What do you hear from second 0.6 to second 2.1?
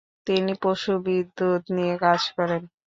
পশুবিদ্যুৎ নিয়ে